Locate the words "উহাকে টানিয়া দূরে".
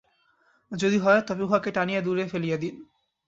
1.43-2.23